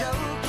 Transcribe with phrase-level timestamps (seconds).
[0.00, 0.39] joke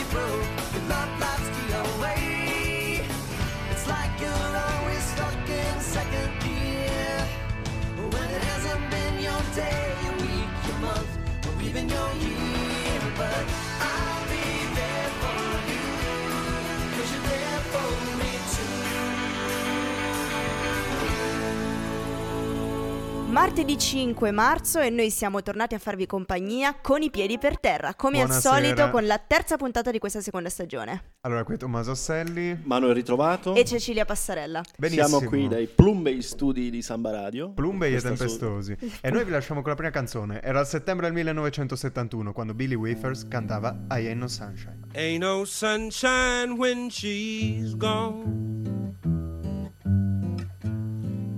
[23.32, 27.96] Martedì 5 marzo e noi siamo tornati a farvi compagnia con i piedi per terra,
[27.96, 28.56] come Buonasera.
[28.56, 31.14] al solito con la terza puntata di questa seconda stagione.
[31.22, 32.60] Allora, qui è Tommaso Asselli.
[32.64, 33.56] Manuel ritrovato.
[33.56, 34.62] E Cecilia Passarella.
[34.78, 35.08] Benissimo.
[35.08, 37.52] Siamo qui dai Plumbei Studi di Samba Radio.
[37.52, 38.76] Plumbei e tempestosi.
[39.00, 40.42] E noi vi lasciamo con la prima canzone.
[40.42, 44.80] Era il settembre del 1971 quando Billy Wafers cantava I Ain't No Sunshine.
[44.94, 48.81] Ain't no sunshine when she's gone.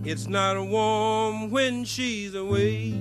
[0.05, 2.91] It's not warm when she's away.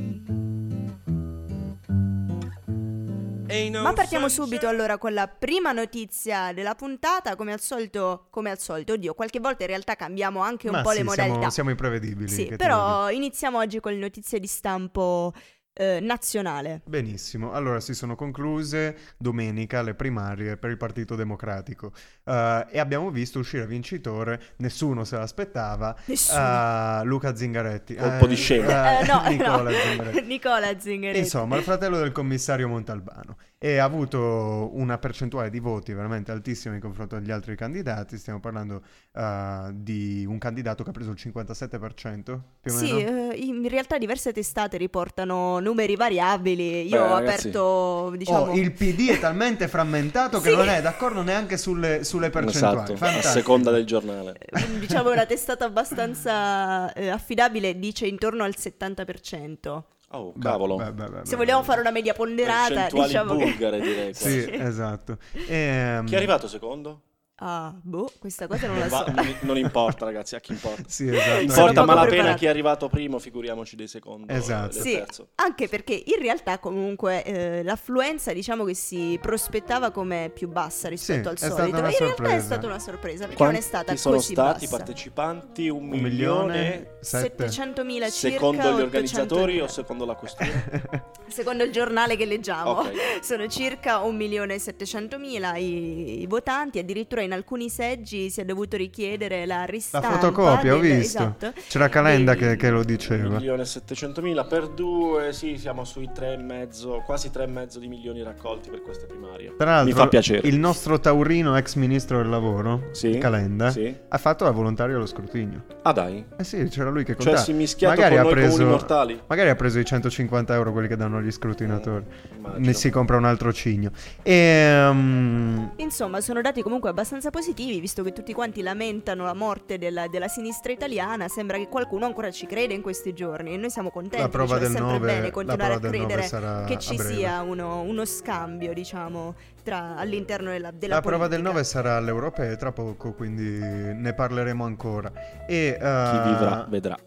[3.48, 8.28] Ain't no Ma partiamo subito allora con la prima notizia della puntata, come al solito,
[8.30, 11.02] come al solito, oddio, qualche volta in realtà cambiamo anche un Ma po' sì, le
[11.02, 11.34] modalità.
[11.34, 12.28] Siamo, siamo imprevedibili.
[12.28, 15.32] Sì, però iniziamo oggi con le notizie di stampo
[15.74, 16.82] eh, nazionale.
[16.84, 21.92] Benissimo, allora si sono concluse domenica le primarie per il Partito Democratico
[22.24, 27.00] eh, e abbiamo visto uscire vincitore, nessuno se l'aspettava, Nessuno.
[27.00, 27.94] eh, Luca Zingaretti.
[27.94, 29.00] Colpo di scena.
[29.00, 29.70] Eh, no, Nicola no.
[29.70, 30.20] Zingaretti.
[30.26, 31.18] Nicola Zingaretti.
[31.18, 36.74] Insomma, il fratello del commissario Montalbano e ha avuto una percentuale di voti veramente altissima
[36.74, 38.18] in confronto agli altri candidati.
[38.18, 38.82] Stiamo parlando
[39.14, 43.30] eh, di un candidato che ha preso il 57% più o Sì, meno.
[43.30, 46.88] eh, in realtà diverse testate riportano numeri variabili.
[46.88, 47.38] Io Beh, ho ragazzi.
[47.48, 48.38] aperto, diciamo...
[48.46, 50.56] Oh, il PD è talmente frammentato che Sì.
[50.56, 52.94] non è d'accordo neanche sulle, sulle percentuali.
[52.94, 54.38] Esatto, a seconda del giornale.
[54.40, 59.82] eh, diciamo una testata abbastanza eh, affidabile dice intorno al 70%.
[60.12, 60.76] Oh, cavolo.
[60.76, 63.44] beh, beh, beh, Se vogliamo fare una media ponderata, diciamo che...
[63.44, 64.12] bulgare, direi.
[64.14, 65.16] Sì, esatto.
[65.48, 67.00] Ehm, Chi è arrivato secondo?
[67.36, 69.10] Ah, boh, questa cosa non la Va- so.
[69.10, 70.82] non- non importa, ragazzi, a chi importa.
[70.86, 71.40] Sì, esatto.
[71.40, 74.32] Importa malapena chi è arrivato primo, figuriamoci dei secondi.
[74.32, 74.74] Esatto.
[74.74, 75.28] del Sì, terzo.
[75.36, 81.34] anche perché in realtà comunque eh, l'affluenza diciamo che si prospettava come più bassa rispetto
[81.34, 81.76] Sì, al solito.
[81.76, 82.40] in realtà è sorpresa.
[82.44, 84.76] stata una sorpresa perché Quanti non è stata sono così stati i bassa.
[84.76, 85.68] partecipanti?
[85.68, 86.52] Un, Un milione?
[86.58, 87.46] milione, sette.
[87.46, 88.08] 700.000 circa.
[88.10, 89.62] Secondo gli organizzatori 800.000.
[89.62, 91.10] o secondo la questura?
[91.32, 92.92] Secondo il giornale che leggiamo, Ok.
[93.24, 99.58] sono circa 1.700.000 i, i votanti, addirittura in alcuni seggi si è dovuto richiedere la
[99.58, 100.10] La ristampa.
[100.12, 101.18] fotocopia, ho del- visto.
[101.18, 103.38] esatto, C'era Calenda che, che lo diceva.
[103.38, 109.54] 1.700.000 per due, sì, siamo sui 3,5, quasi 3,5 di milioni raccolti per queste primarie.
[109.56, 110.46] Tra l'altro, Mi fa piacere.
[110.48, 113.94] il nostro taurino ex ministro del lavoro, Sì, Calenda, sì.
[114.08, 115.64] ha fatto da volontario allo scrutinio.
[115.82, 117.38] Ah dai, Eh sì, c'era lui che cioè contava.
[117.44, 119.20] si è mischiato magari, con noi preso, comuni mortali.
[119.26, 122.04] magari ha preso i 150 euro quelli che danno agli scrutinatori.
[122.36, 122.64] Immagino.
[122.64, 123.90] Ne si compra un altro cigno.
[124.22, 130.08] Ehm, Insomma, sono dati comunque abbastanza positivi, visto che tutti quanti lamentano la morte della,
[130.08, 131.28] della sinistra italiana.
[131.28, 134.22] Sembra che qualcuno ancora ci crede in questi giorni e noi siamo contenti.
[134.22, 136.98] La prova è del sempre 9 bene continuare a prova del 9 credere che ci
[136.98, 141.52] sia uno, uno scambio, diciamo, tra, all'interno della, della la prova del politica.
[141.52, 145.12] 9 sarà alle europee tra poco, quindi ne parleremo ancora.
[145.46, 146.98] E, Chi eh, vivrà vedrà.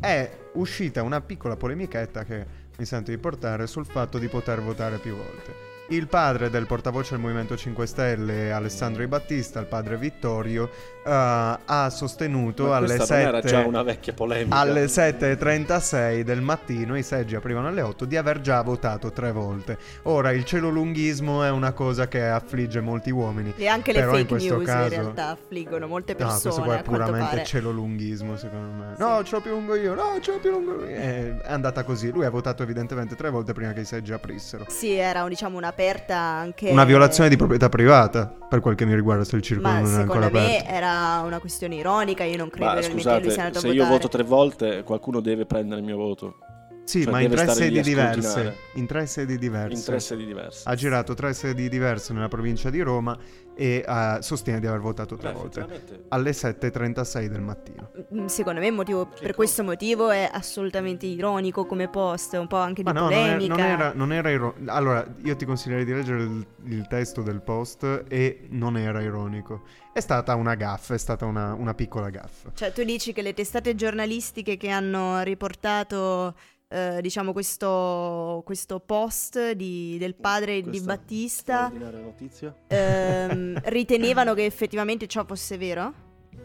[0.00, 2.46] È uscita una piccola polemichetta che
[2.76, 5.73] mi sento di portare sul fatto di poter votare più volte.
[5.88, 10.70] Il padre del portavoce del Movimento 5 Stelle, Alessandro Di Battista, il padre Vittorio,
[11.04, 14.56] eh, ha sostenuto alle questa non era 7 già una vecchia polemica.
[14.56, 19.76] alle 7.36 del mattino, i seggi aprivano alle 8, di aver già votato tre volte.
[20.04, 23.52] Ora, il celolunghismo è una cosa che affligge molti uomini.
[23.54, 26.40] E anche le Però in fake questo news caso- in realtà affliggono molte No, persone.
[26.40, 28.94] questo qua è puramente celolunghismo, secondo me.
[28.96, 30.86] No, ce l'ho più lungo io, no, ce l'ho più lungo io.
[30.96, 32.10] Eh, È andata così.
[32.10, 34.64] Lui ha votato evidentemente tre volte prima che i seggi aprissero.
[34.68, 36.70] Sì, era diciamo un'aperta anche.
[36.70, 39.92] Una violazione di proprietà privata, per quel che mi riguarda, se il circolo Ma non
[39.92, 40.72] è ancora secondo me aperto.
[40.72, 42.24] era una questione ironica.
[42.24, 43.96] Io non credo Ma realmente che lui sia scusate, andato se a io votare.
[43.96, 46.38] voto tre volte, qualcuno deve prendere il mio voto.
[46.84, 48.56] Sì, Cioè, ma in tre sedi diverse.
[48.74, 49.74] In tre sedi diverse.
[49.78, 50.68] In tre sedi diverse.
[50.68, 53.16] Ha girato tre sedi diverse nella provincia di Roma
[53.56, 55.66] e eh, sostiene di aver votato tre Beh, volte.
[56.08, 57.90] Alle 7.36 del mattino.
[58.14, 62.56] Mm, Secondo me il motivo, per questo motivo è assolutamente ironico come post, un po'
[62.56, 63.54] anche di Ma no, non era, polemica.
[63.56, 67.40] non era, non era iro- Allora, io ti consiglierei di leggere il, il testo del
[67.40, 69.62] post e non era ironico.
[69.92, 72.50] È stata una gaffa, è stata una, una piccola gaffa.
[72.52, 76.34] Cioè, tu dici che le testate giornalistiche che hanno riportato,
[76.68, 82.54] eh, diciamo, questo, questo post di- del padre di Questa Battista straordinaria notizia.
[82.66, 85.92] ehm, ritenevano che effettivamente ciò fosse vero?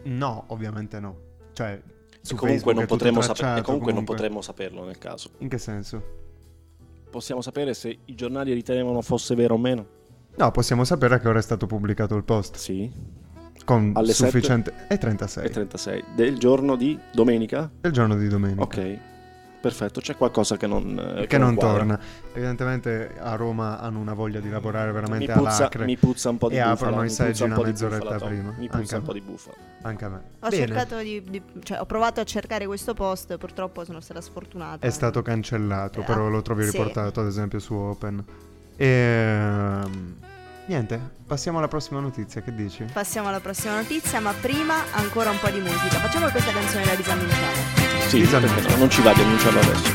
[0.04, 1.16] No, ovviamente no.
[1.52, 1.80] Cioè,
[2.20, 4.14] su E comunque, non saper- tracciato, e comunque non comunque.
[4.14, 5.30] potremo saperlo nel caso.
[5.38, 6.18] In che senso?
[7.10, 9.86] Possiamo sapere se i giornali ritenevano fosse vero o meno?
[10.36, 12.54] No, possiamo sapere a che ora è stato pubblicato il post.
[12.56, 12.88] Sì,
[13.64, 14.86] Con Alle sufficiente...
[14.86, 15.44] È 36.
[15.44, 16.04] è 36.
[16.14, 17.68] Del giorno di domenica?
[17.82, 18.62] Il giorno di domenica.
[18.62, 18.98] Ok,
[19.60, 20.00] perfetto.
[20.00, 21.78] C'è qualcosa che non, eh, Che non quadra.
[21.78, 22.00] torna.
[22.32, 25.84] Evidentemente a Roma hanno una voglia di lavorare veramente Mi puzza, all'acre.
[25.84, 26.72] mi puzza un po' di E bufala.
[26.74, 28.54] aprono i mi seggi puzza un una mezz'oretta bufala, prima.
[28.58, 29.56] Mi puzza un po' di bufala.
[29.82, 30.20] Anche a me.
[30.40, 30.48] Ho
[31.02, 34.86] di, di- cioè ho provato a cercare questo post, purtroppo sono stata sfortunata.
[34.86, 36.72] È stato cancellato, Eh, però lo trovi sì.
[36.72, 38.24] riportato ad esempio su Open.
[38.76, 40.18] E...
[40.66, 42.84] Niente, passiamo alla prossima notizia, che dici?
[42.92, 45.96] Passiamo alla prossima notizia, ma prima ancora un po' di musica.
[45.98, 47.79] Facciamo questa canzone la disannunciamo.
[48.10, 48.40] Sì, no,
[48.76, 49.92] non ci va di annunciarlo adesso.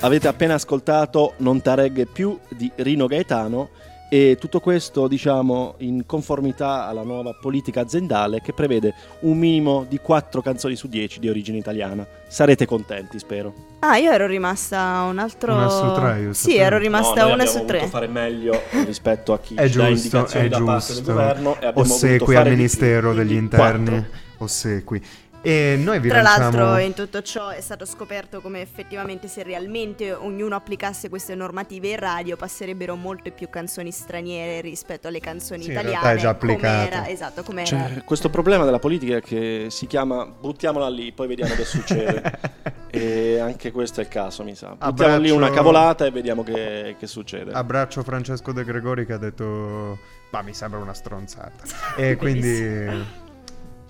[0.00, 3.70] Avete appena ascoltato Non tareghe più di Rino Gaetano
[4.10, 9.98] e tutto questo diciamo in conformità alla nuova politica aziendale che prevede un minimo di
[10.00, 12.06] 4 canzoni su 10 di origine italiana.
[12.26, 13.52] Sarete contenti, spero.
[13.80, 15.54] Ah, io ero rimasta un altro.
[15.54, 16.64] Una su tre, io Sì, sapevo.
[16.64, 17.86] ero rimasta No, una su tre.
[17.86, 21.12] fare meglio rispetto a chi È ci dà giusto, indicazioni è da parte del giusto.
[21.12, 23.84] governo e Ossequi fare al di più, Ministero degli Interni.
[23.86, 24.06] quattro.
[24.40, 25.02] Ossequi.
[25.40, 26.78] E noi vi Tra l'altro, lanciamo...
[26.80, 31.96] in tutto ciò è stato scoperto come effettivamente se realmente ognuno applicasse queste normative in
[31.98, 36.00] radio passerebbero molte più canzoni straniere rispetto alle canzoni Sì, in italiane.
[36.02, 37.08] realtà è già applicato.
[37.10, 37.76] esatto, come era.
[37.76, 42.40] C'è questo problema della politica che si chiama buttiamola lì, poi vediamo che succede.
[42.90, 44.70] e anche questo è il caso, mi sa.
[44.70, 47.52] Buttiamo Abbraccio- lì una cavolata e vediamo che, che succede.
[47.52, 49.98] Abbraccio Francesco De Gregori che ha detto...
[50.30, 51.62] Ma mi sembra una stronzata.
[51.96, 53.26] e quindi...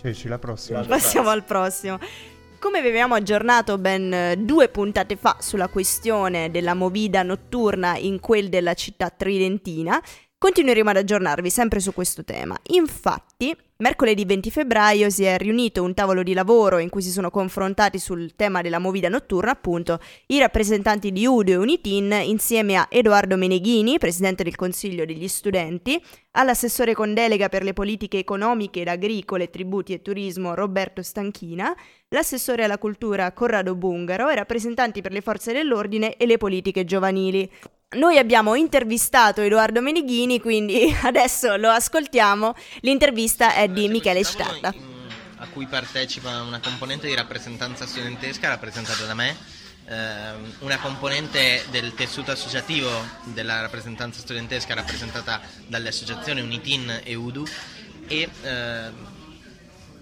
[0.00, 0.80] Ceci, la prossima.
[0.82, 1.98] Passiamo al prossimo.
[2.58, 8.18] Come vi avevamo aggiornato ben eh, due puntate fa sulla questione della movida notturna in
[8.18, 10.02] quel della città tridentina,
[10.36, 12.56] continueremo ad aggiornarvi sempre su questo tema.
[12.70, 17.30] Infatti, mercoledì 20 febbraio si è riunito un tavolo di lavoro in cui si sono
[17.30, 22.88] confrontati sul tema della movida notturna, appunto, i rappresentanti di Udo e Unitin insieme a
[22.90, 26.02] Edoardo Meneghini, presidente del Consiglio degli Studenti,
[26.32, 31.72] all'assessore con delega per le politiche economiche ed agricole, tributi e turismo Roberto Stanchina,
[32.08, 37.48] l'assessore alla cultura Corrado Bungaro e rappresentanti per le forze dell'ordine e le politiche giovanili.
[37.96, 42.54] Noi abbiamo intervistato Edoardo Meneghini, quindi adesso lo ascoltiamo.
[42.80, 44.74] L'intervista è di Michele in-
[45.38, 49.34] a cui partecipa una componente di rappresentanza studentesca rappresentata da me,
[49.86, 52.90] ehm, una componente del tessuto associativo
[53.24, 57.46] della rappresentanza studentesca rappresentata dalle associazioni Unitin e UDU
[58.06, 58.92] e ehm,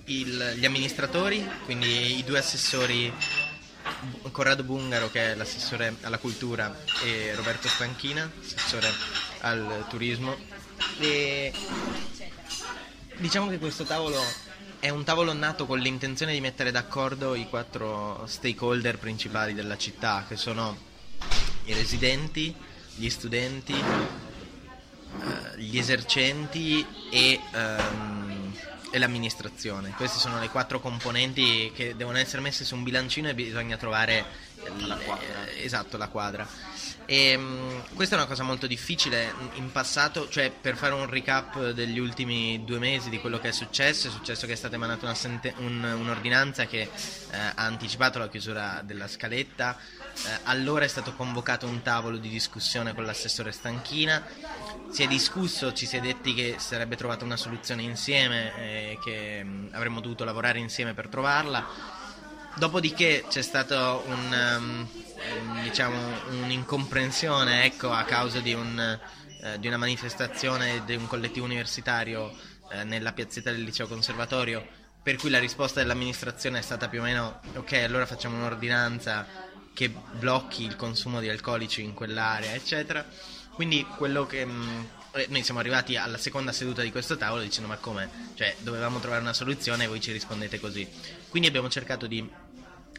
[0.07, 3.13] il- gli amministratori, quindi i due assessori
[4.31, 8.89] Corrado Bungaro che è l'assessore alla cultura e Roberto Stanchina, assessore
[9.41, 10.37] al turismo.
[10.99, 11.53] E
[13.19, 14.21] diciamo che questo tavolo
[14.79, 20.25] è un tavolo nato con l'intenzione di mettere d'accordo i quattro stakeholder principali della città,
[20.29, 20.77] che sono
[21.65, 22.55] i residenti,
[22.95, 23.75] gli studenti,
[25.21, 28.53] eh, gli esercenti e, ehm,
[28.91, 29.93] e l'amministrazione.
[29.97, 34.25] Queste sono le quattro componenti che devono essere messe su un bilancino e bisogna trovare
[34.87, 34.97] la
[35.67, 36.47] esatto, la quadra.
[37.09, 41.71] E, mm, questa è una cosa molto difficile in passato, cioè per fare un recap
[41.71, 45.05] degli ultimi due mesi di quello che è successo, è successo che è stata emanata
[45.05, 46.89] una sente- un- un'ordinanza che eh,
[47.37, 52.93] ha anticipato la chiusura della scaletta, eh, allora è stato convocato un tavolo di discussione
[52.93, 54.27] con l'assessore Stanchina,
[54.91, 59.43] si è discusso, ci si è detti che sarebbe trovata una soluzione insieme e che
[59.45, 62.05] mm, avremmo dovuto lavorare insieme per trovarla.
[62.59, 65.99] Dopodiché c'è stata un, um, diciamo,
[66.31, 68.99] un'incomprensione ecco, a causa di, un,
[69.43, 72.33] eh, di una manifestazione di un collettivo universitario
[72.71, 74.67] eh, nella piazzetta del liceo conservatorio,
[75.03, 79.27] per cui la risposta dell'amministrazione è stata più o meno ok, allora facciamo un'ordinanza
[79.75, 83.05] che blocchi il consumo di alcolici in quell'area, eccetera.
[83.53, 84.47] Quindi quello che
[85.13, 88.33] eh, noi siamo arrivati alla seconda seduta di questo tavolo dicendo ma come?
[88.35, 90.89] Cioè dovevamo trovare una soluzione e voi ci rispondete così.
[91.29, 92.45] Quindi abbiamo cercato di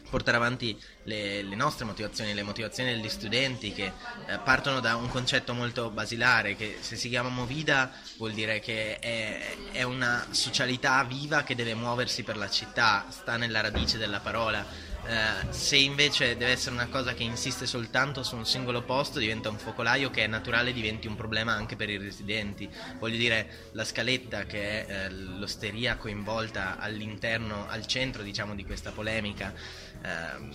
[0.08, 3.92] portare avanti le, le nostre motivazioni, le motivazioni degli studenti che
[4.26, 8.98] eh, partono da un concetto molto basilare che se si chiama Movida vuol dire che
[8.98, 14.20] è, è una socialità viva che deve muoversi per la città, sta nella radice della
[14.20, 14.88] parola.
[15.08, 19.48] Eh, se invece deve essere una cosa che insiste soltanto su un singolo posto diventa
[19.48, 23.84] un focolaio che è naturale diventi un problema anche per i residenti voglio dire la
[23.84, 29.54] scaletta che è eh, l'osteria coinvolta all'interno al centro diciamo di questa polemica
[30.02, 30.52] ehm,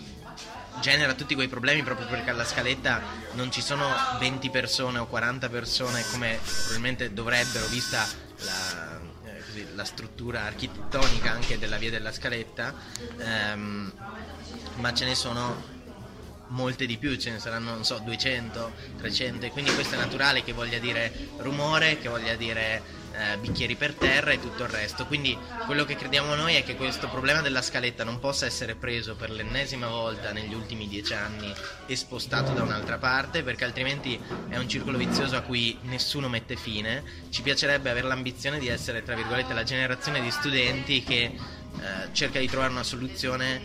[0.81, 3.01] genera tutti quei problemi proprio perché alla scaletta
[3.33, 3.87] non ci sono
[4.19, 8.05] 20 persone o 40 persone come probabilmente dovrebbero vista
[8.39, 12.73] la, eh, così, la struttura architettonica anche della via della Scaletta,
[13.17, 13.91] ehm,
[14.75, 15.71] ma ce ne sono
[16.47, 20.43] molte di più, ce ne saranno non so 200, 300 e quindi questo è naturale
[20.43, 25.05] che voglia dire rumore, che voglia dire eh, bicchieri per terra e tutto il resto.
[25.05, 29.15] Quindi quello che crediamo noi è che questo problema della scaletta non possa essere preso
[29.15, 31.53] per l'ennesima volta negli ultimi dieci anni
[31.85, 36.55] e spostato da un'altra parte, perché altrimenti è un circolo vizioso a cui nessuno mette
[36.55, 37.03] fine.
[37.29, 41.37] Ci piacerebbe avere l'ambizione di essere, tra virgolette, la generazione di studenti che eh,
[42.11, 43.61] cerca di trovare una soluzione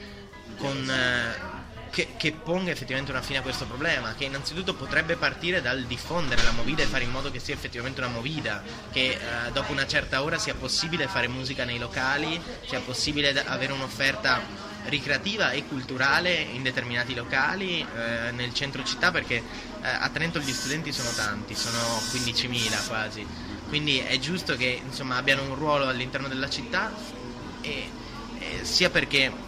[0.57, 0.89] con...
[0.89, 1.58] eh,
[1.91, 6.43] che, che ponga effettivamente una fine a questo problema, che innanzitutto potrebbe partire dal diffondere
[6.43, 9.87] la movida e fare in modo che sia effettivamente una movida, che eh, dopo una
[9.87, 15.67] certa ora sia possibile fare musica nei locali, sia possibile da- avere un'offerta ricreativa e
[15.67, 21.11] culturale in determinati locali eh, nel centro città perché eh, a Trento gli studenti sono
[21.11, 21.79] tanti, sono
[22.13, 23.27] 15.000 quasi,
[23.69, 26.93] quindi è giusto che insomma, abbiano un ruolo all'interno della città
[27.61, 27.91] e,
[28.39, 29.47] e sia perché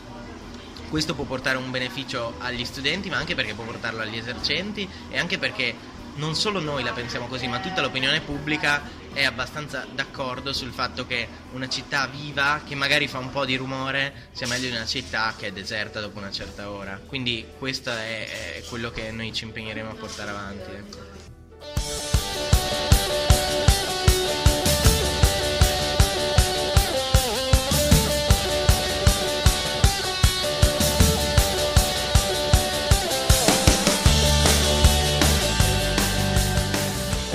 [0.90, 5.18] questo può portare un beneficio agli studenti, ma anche perché può portarlo agli esercenti e
[5.18, 5.74] anche perché
[6.16, 8.82] non solo noi la pensiamo così, ma tutta l'opinione pubblica
[9.12, 13.56] è abbastanza d'accordo sul fatto che una città viva, che magari fa un po' di
[13.56, 17.00] rumore, sia meglio di una città che è deserta dopo una certa ora.
[17.06, 20.70] Quindi questo è, è quello che noi ci impegneremo a portare avanti.
[20.72, 21.08] ecco.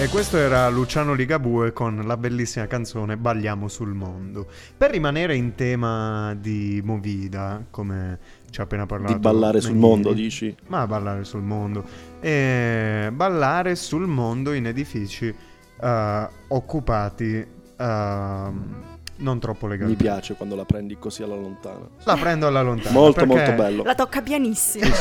[0.06, 4.46] E questo era Luciano Ligabue con la bellissima canzone Balliamo sul mondo.
[4.78, 8.20] Per rimanere in tema di Movida, come
[8.52, 9.14] ci ha appena parlato.
[9.14, 10.56] Di ballare sul mondo, dici?
[10.68, 11.84] Ma ballare sul mondo.
[12.20, 15.34] E ballare sul mondo in edifici
[15.82, 20.04] eh, occupati ehm, non troppo Mi legalmente.
[20.04, 21.88] piace quando la prendi così alla lontana.
[22.04, 22.92] La prendo alla lontana.
[22.92, 23.84] Molto molto bello.
[23.84, 24.86] La tocca pianissimo.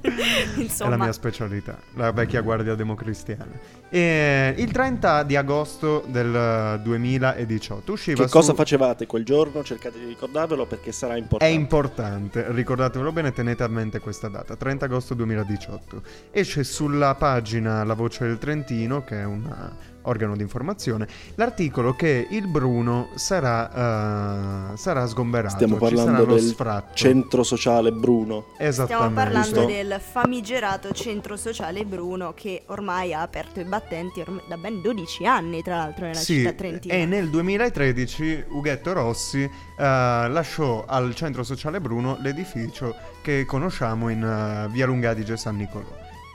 [0.00, 0.08] È
[0.56, 3.78] la Insomma, mia specialità, la vecchia guardia democristiana.
[3.88, 8.54] E il 30 di agosto del 2018 usciva Che cosa su...
[8.56, 9.62] facevate quel giorno?
[9.62, 11.54] Cercate di ricordarvelo perché sarà È importante.
[11.54, 16.02] importante, ricordatevelo bene, tenete a mente questa data, 30 agosto 2018.
[16.30, 21.94] Esce sulla pagina La Voce del Trentino, che è un uh, organo di informazione, l'articolo
[21.94, 25.54] che il Bruno sarà, uh, sarà sgomberato.
[25.56, 26.94] Stiamo ci parlando sarà lo del sfratto.
[26.94, 28.46] Centro sociale Bruno.
[28.58, 28.94] Esattamente.
[28.94, 34.56] stiamo parlando del famigerato centro sociale Bruno che ormai ha aperto i battenti orm- da
[34.56, 36.94] ben 12 anni, tra l'altro, nella Sì, città trentina.
[36.94, 44.22] e nel 2013 Ughetto Rossi eh, lasciò al centro sociale Bruno l'edificio che conosciamo in
[44.22, 45.86] eh, via Lungadige San Nicolò.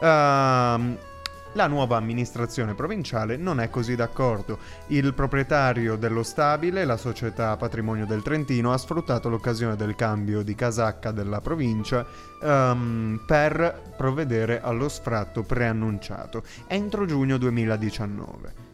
[0.02, 0.98] Ehm,
[1.56, 4.60] la nuova amministrazione provinciale non è così d'accordo.
[4.88, 10.54] Il proprietario dello stabile, la società Patrimonio del Trentino, ha sfruttato l'occasione del cambio di
[10.54, 12.06] casacca della provincia
[12.42, 18.74] ehm, per provvedere allo sfratto preannunciato entro giugno 2019.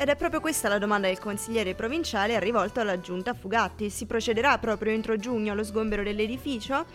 [0.00, 3.90] Ed è proprio questa la domanda del consigliere provinciale rivolto alla giunta Fugatti.
[3.90, 6.86] Si procederà proprio entro giugno allo sgombero dell'edificio?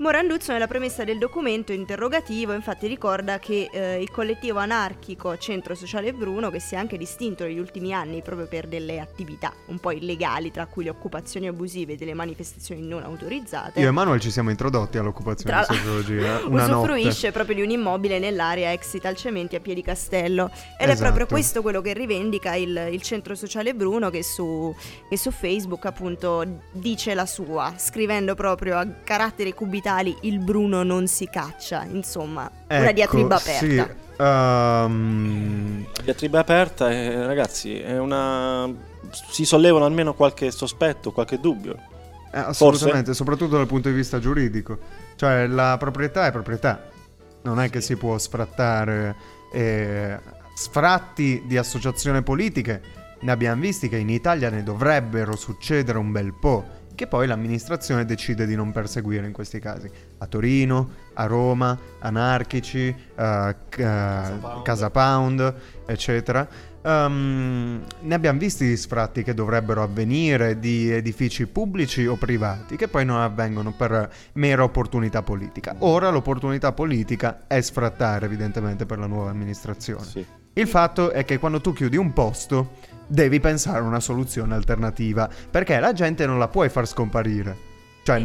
[0.00, 6.14] Moranduzzo nella premessa del documento interrogativo infatti ricorda che eh, il collettivo anarchico Centro Sociale
[6.14, 9.90] Bruno, che si è anche distinto negli ultimi anni proprio per delle attività un po'
[9.90, 14.30] illegali, tra cui le occupazioni abusive e delle manifestazioni non autorizzate, Io e Manuel ci
[14.30, 17.32] siamo introdotti all'occupazione Tra- di sociologia una usufruisce notte.
[17.32, 20.46] proprio di un immobile nell'area ex Italcementi a Piedi Castello
[20.78, 21.00] ed è Esatto.
[21.02, 24.74] proprio questo quello che rivendica il, il centro sociale Bruno che su,
[25.10, 26.42] che su Facebook appunto
[26.72, 29.88] dice la sua scrivendo proprio a caratteri cubitali
[30.22, 37.26] il Bruno non si caccia insomma una Ecco, diatriba sì, aperta ehm, Diatriba aperta, e,
[37.26, 38.68] ragazzi, è una.
[39.30, 41.74] Si sollevano almeno qualche sospetto, qualche dubbio.
[42.32, 44.78] eh, assolutamente, soprattutto dal punto di vista giuridico.
[45.16, 46.88] Cioè la proprietà è proprietà.
[47.42, 49.16] Non è che si può sfrattare
[49.52, 50.18] eh,
[50.54, 52.82] sfratti di associazioni politiche.
[53.20, 56.78] Ne abbiamo visti che in Italia ne dovrebbero succedere un bel po'.
[57.00, 59.90] Che poi l'amministrazione decide di non perseguire in questi casi.
[60.18, 65.54] A Torino, a Roma, anarchici, eh, ca- Casa Pound,
[65.86, 66.46] eccetera.
[66.82, 72.88] Ehm, ne abbiamo visti di sfratti che dovrebbero avvenire di edifici pubblici o privati che
[72.88, 75.76] poi non avvengono per mera opportunità politica.
[75.78, 80.04] Ora l'opportunità politica è sfrattare evidentemente per la nuova amministrazione.
[80.04, 80.26] Sì.
[80.52, 82.72] Il fatto è che quando tu chiudi un posto
[83.10, 87.68] devi pensare a una soluzione alternativa perché la gente non la puoi far scomparire.
[88.04, 88.24] Cioè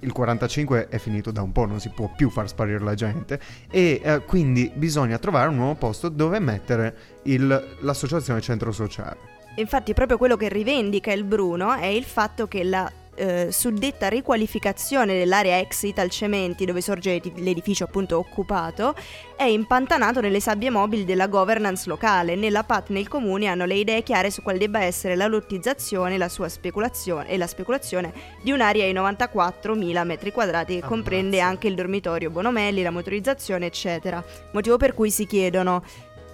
[0.00, 3.40] il 45 è finito da un po', non si può più far sparire la gente
[3.70, 9.36] e eh, quindi bisogna trovare un nuovo posto dove mettere il- l'associazione centro sociale.
[9.56, 15.18] Infatti proprio quello che rivendica il Bruno è il fatto che la eh, suddetta riqualificazione
[15.18, 18.94] dell'area ex Italcementi dove sorge l'edificio appunto occupato
[19.36, 22.34] è impantanato nelle sabbie mobili della governance locale.
[22.34, 26.28] Nella PAT nel comune hanno le idee chiare su quale debba essere la lottizzazione la
[26.28, 31.74] sua speculazione, e la speculazione di un'area di 94.000 metri quadrati che comprende anche il
[31.74, 34.24] dormitorio Bonomelli, la motorizzazione eccetera.
[34.52, 35.82] Motivo per cui si chiedono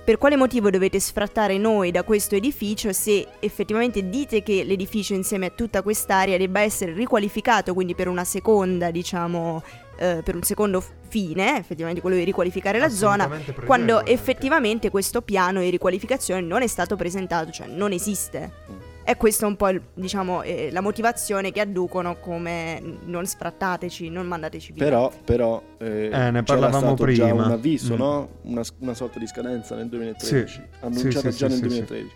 [0.04, 5.46] per quale motivo dovete sfrattare noi da questo edificio se effettivamente dite che l'edificio insieme
[5.46, 9.62] a tutta quest'area debba essere riqualificato, quindi per una seconda, diciamo,
[9.96, 13.30] eh, per un secondo fine, effettivamente quello di riqualificare la zona,
[13.64, 18.92] quando effettivamente questo piano di riqualificazione non è stato presentato, cioè non esiste.
[19.06, 24.08] E questa è un po' il- diciamo, eh, la motivazione che adducono come non sfrattateci,
[24.08, 24.82] non mandateci via.
[24.84, 27.32] Però, però eh, Eh, ne c'era parlavamo prima.
[27.32, 27.98] un avviso, Mm.
[27.98, 28.28] no?
[28.42, 32.14] Una, una sorta di scadenza nel 2013, annunciata sì, già sì, nel sì, 2013.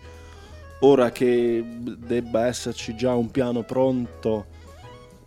[0.81, 1.63] Ora che
[1.97, 4.45] debba esserci già un piano pronto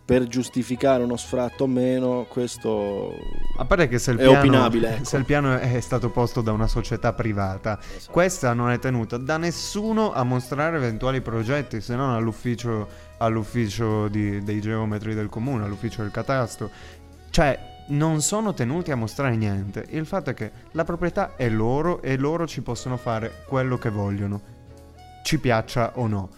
[0.05, 3.13] per giustificare uno sfratto o meno, questo
[3.57, 5.05] A parte che se il È piano, opinabile, ecco.
[5.05, 7.79] se il piano è stato posto da una società privata,
[8.11, 14.43] questa non è tenuta da nessuno a mostrare eventuali progetti, se non all'ufficio, all'ufficio di-
[14.43, 16.69] dei geometri del comune, all'ufficio del catasto.
[17.29, 19.85] Cioè, non sono tenuti a mostrare niente.
[19.89, 23.89] Il fatto è che la proprietà è loro e loro ci possono fare quello che
[23.89, 24.41] vogliono,
[25.23, 26.29] ci piaccia o no.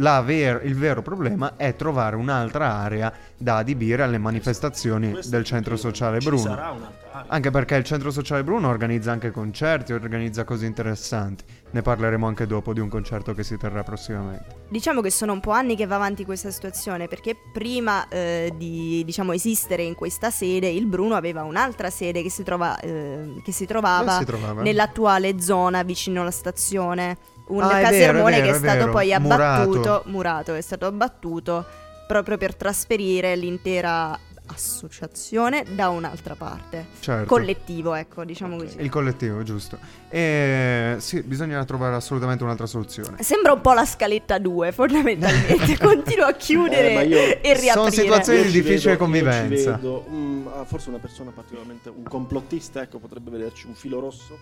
[0.00, 5.44] La ver- il vero problema è trovare un'altra area da adibire alle manifestazioni Questo del
[5.44, 6.42] centro sociale Ci Bruno.
[6.42, 7.30] sarà un'altra area.
[7.32, 11.44] Anche perché il centro sociale Bruno organizza anche concerti, organizza cose interessanti.
[11.72, 14.46] Ne parleremo anche dopo di un concerto che si terrà prossimamente.
[14.70, 19.02] Diciamo che sono un po' anni che va avanti questa situazione perché prima eh, di
[19.04, 23.52] diciamo, esistere in questa sede il Bruno aveva un'altra sede che si, trova, eh, che
[23.52, 24.62] si trovava Dove si trovava?
[24.62, 27.18] nell'attuale zona vicino alla stazione.
[27.50, 28.90] Un Ah, casermone vero, vero, che è è stato vero.
[28.92, 30.02] poi abbattuto, Murato.
[30.06, 31.66] murato, è stato abbattuto
[32.06, 36.86] proprio per trasferire l'intera associazione da un'altra parte.
[36.98, 37.26] Certo.
[37.26, 38.80] Collettivo, ecco, diciamo così.
[38.80, 39.78] Il collettivo, giusto.
[40.08, 43.22] E sì, bisogna trovare assolutamente un'altra soluzione.
[43.22, 45.76] Sembra un po' la scaletta 2, fondamentalmente.
[45.78, 47.72] Continua a chiudere Eh, e riaprire.
[47.72, 49.80] Sono situazioni- Io di ci difficile vedo- convivenza.
[49.82, 54.36] mm, forse una persona particolarmente un complottista, ecco, potrebbe vederci un filo rosso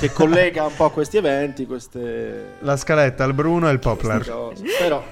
[0.00, 4.24] che collega un po' questi eventi, queste La scaletta, il Bruno e il Poplar.
[4.78, 5.04] Però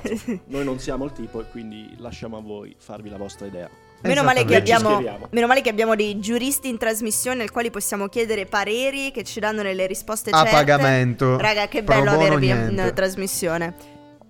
[0.46, 3.68] noi non siamo il tipo e quindi lasciamo a voi farvi la vostra idea.
[4.02, 5.00] Meno male, abbiamo,
[5.30, 9.40] meno male che abbiamo dei giuristi in trasmissione al quali possiamo chiedere pareri che ci
[9.40, 10.50] danno delle risposte A certe.
[10.50, 11.38] pagamento.
[11.38, 12.92] Raga, che bello avervi in niente.
[12.92, 13.74] trasmissione.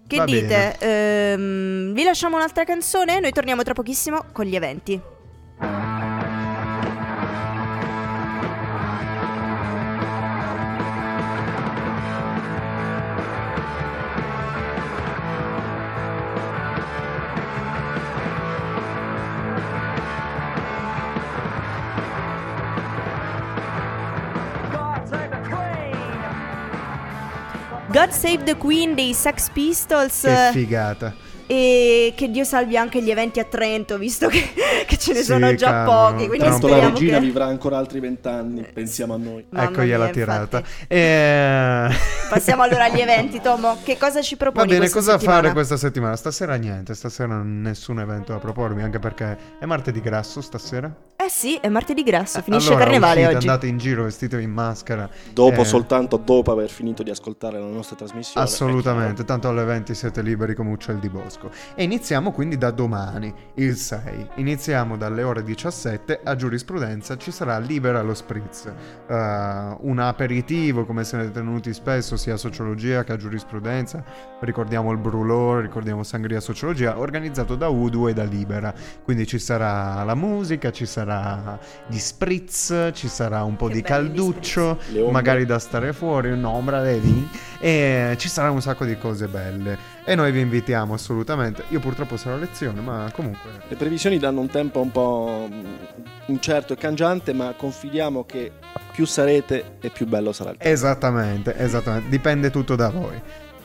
[0.07, 0.77] Che Va dite?
[0.79, 3.19] Ehm, vi lasciamo un'altra canzone?
[3.19, 5.01] Noi torniamo tra pochissimo con gli eventi.
[28.07, 30.21] God Save the Queen dei Sex Pistols.
[30.21, 31.13] Che figata.
[31.49, 34.49] E che Dio salvi anche gli eventi a Trento, visto che,
[34.87, 36.27] che ce ne Sì, sono già cavolo, pochi.
[36.29, 37.25] Quindi Tanto la speriamo regina che...
[37.25, 39.45] vivrà ancora altri vent'anni, pensiamo a noi.
[39.49, 40.59] Mamma Eccogliela mia, tirata.
[40.59, 40.85] infatti.
[40.87, 41.89] E...
[42.29, 43.77] Passiamo allora agli eventi, Tomo.
[43.83, 45.41] Che cosa ci Va proponi bene, questa cosa settimana?
[45.41, 46.17] fare questa settimana?
[46.17, 50.93] Stasera niente, stasera nessun evento da propormi, anche perché è martedì grasso stasera.
[51.19, 53.47] Eh sì, è martedì grasso, finisce allora, carnevale uscite, oggi.
[53.49, 55.09] andate in giro vestiti in maschera.
[55.33, 58.45] Dopo, Eh, soltanto dopo aver finito di ascoltare la nostra trasmissione.
[58.47, 61.51] Assolutamente, tanto alle 20 siete liberi come uccelli di bosco.
[61.75, 64.29] E iniziamo quindi da domani, il 6.
[64.37, 68.67] Iniziamo dalle ore 17 a giurisprudenza, ci sarà libera lo spritz.
[69.09, 74.03] Eh, un aperitivo come se ne tenuti spesso sia a sociologia che a giurisprudenza.
[74.41, 78.75] Ricordiamo il Brulò, ricordiamo Sangria Sociologia, organizzato da Udu e da Libera.
[79.03, 83.83] Quindi ci sarà la musica, ci sarà gli spritz, ci sarà un po' Che di
[83.83, 84.79] calduccio,
[85.11, 87.29] magari da stare fuori, un'ombra vedi?
[87.59, 89.95] E ci sarà un sacco di cose belle.
[90.05, 91.65] E noi vi invitiamo assolutamente.
[91.71, 93.51] Io purtroppo sarò a lezione, ma comunque.
[93.69, 95.49] Le previsioni danno un tempo un po'
[96.27, 98.53] incerto e cangiante, ma confidiamo che
[98.97, 100.73] più sarete e più bello sarà il tempo.
[100.73, 102.09] Esattamente, esattamente.
[102.09, 103.21] Dipende tutto da voi.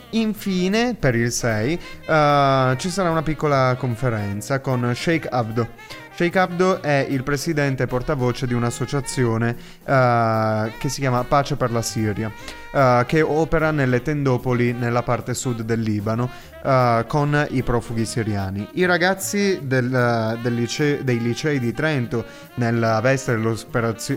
[0.09, 5.69] Infine, per il 6, eh, ci sarà una piccola conferenza con Sheikh Abdo.
[6.13, 11.71] Sheikh Abdo è il presidente e portavoce di un'associazione eh, che si chiama Pace per
[11.71, 12.29] la Siria.
[12.73, 16.29] Eh, che opera nelle tendopoli nella parte sud del Libano
[16.63, 18.67] eh, con i profughi siriani.
[18.73, 22.23] I ragazzi del- del lice- dei licei di Trento,
[22.55, 23.37] nella veste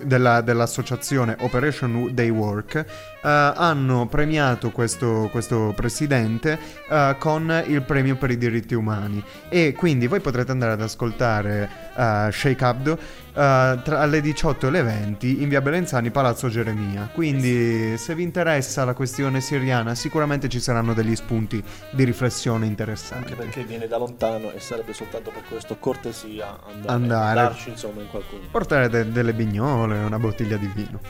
[0.05, 2.85] della- dell'associazione Operation Day Work, eh,
[3.23, 6.59] hanno premiato questo, questo presidente
[6.90, 9.23] eh, con il premio per i diritti umani.
[9.49, 14.71] E quindi voi potrete andare ad ascoltare eh, Sheikh Abdo eh, tra alle 18 e
[14.71, 17.09] le 20 in via Belenzani, Palazzo Geremia.
[17.12, 18.43] Quindi, se vi interessa
[18.85, 23.33] la questione siriana, sicuramente ci saranno degli spunti di riflessione interessanti.
[23.33, 27.35] Anche perché viene da lontano e sarebbe soltanto per questo cortesia andare, Andare.
[27.35, 28.42] darci insomma in qualcuno.
[28.50, 31.00] portare de- delle bignole, una bottiglia di vino.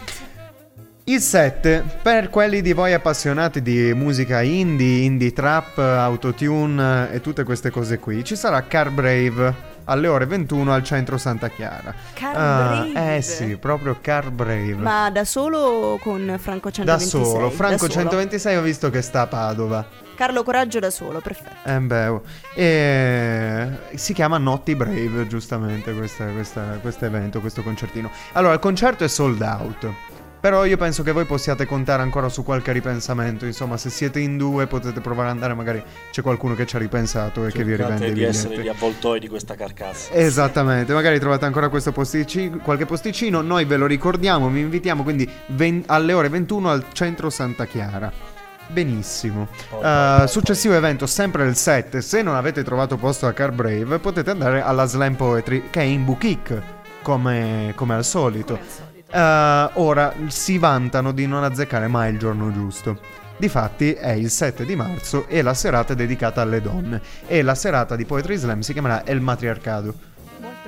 [1.07, 7.45] Il 7, per quelli di voi appassionati di musica indie, indie trap, autotune e tutte
[7.45, 11.95] queste cose qui, ci sarà Car Brave alle ore 21 al centro Santa Chiara.
[12.15, 13.17] Car Ah, Brave?
[13.17, 14.75] eh sì, proprio Car Brave.
[14.75, 17.25] Ma da solo o con Franco da 126?
[17.25, 18.09] solo, Franco Da solo.
[18.09, 19.87] 126 ho visto che sta a Padova.
[20.15, 21.69] Carlo Coraggio da solo, perfetto.
[21.69, 22.23] Eh beh, oh.
[22.55, 26.23] E si chiama Notti Brave, giustamente, questo
[27.05, 28.11] evento, questo concertino.
[28.33, 29.93] Allora, il concerto è sold out.
[30.45, 33.47] Però io penso che voi possiate contare ancora su qualche ripensamento.
[33.47, 36.79] Insomma, se siete in due potete provare ad andare, magari c'è qualcuno che ci ha
[36.79, 40.13] ripensato e che vi rivende di essere gli avvoltoi di questa carcassa.
[40.13, 45.27] Esattamente, magari trovate ancora questo posticino, qualche posticino, noi ve lo ricordiamo, vi invitiamo quindi
[45.47, 48.13] ven- alle ore 21 al centro Santa Chiara.
[48.67, 49.49] Benissimo.
[49.71, 54.29] Poi, successivo evento, sempre il 7, se non avete trovato posto a Car Brave, potete
[54.29, 56.63] andare alla Slam Poetry che è in Boutique,
[57.01, 58.93] come, come al solito.
[59.15, 62.99] Eh, ora si vantano di non azzeccare mai il giorno giusto.
[63.37, 67.01] Difatti è il 7 di marzo e la serata è dedicata alle donne.
[67.27, 70.14] E la serata di Poetry Slam si chiamerà El Matriarcado.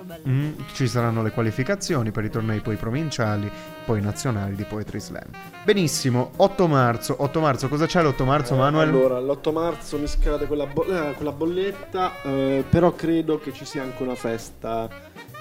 [0.07, 0.23] Bello.
[0.29, 3.51] Mm, ci saranno le qualificazioni per i tornei poi provinciali,
[3.85, 5.27] poi nazionali di Poetry Slam.
[5.65, 7.17] Benissimo, 8 marzo.
[7.19, 8.89] 8 marzo, cosa c'è l'8 marzo, Eh, Manuel?
[8.89, 13.65] Allora, l'8 marzo mi scade quella, bo- eh, quella bolletta, eh, però credo che ci
[13.65, 14.89] sia anche una festa,